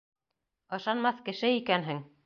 [0.79, 2.05] Ышанмаҫ кеше икәнһең!